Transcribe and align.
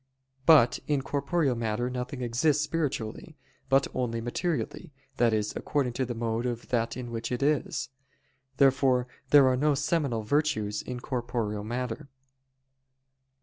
But 0.47 0.79
in 0.87 1.03
corporeal 1.03 1.53
matter 1.53 1.87
nothing 1.87 2.23
exists 2.23 2.63
spiritually, 2.63 3.37
but 3.69 3.85
only 3.93 4.19
materially, 4.19 4.91
that 5.17 5.31
is, 5.31 5.53
according 5.55 5.93
to 5.93 6.07
the 6.07 6.15
mode 6.15 6.47
of 6.47 6.69
that 6.69 6.97
in 6.97 7.11
which 7.11 7.31
it 7.31 7.43
is. 7.43 7.89
Therefore 8.57 9.05
there 9.29 9.47
are 9.47 9.55
no 9.55 9.75
seminal 9.75 10.23
virtues 10.23 10.81
in 10.81 11.01
corporeal 11.01 11.63
matter. 11.63 12.09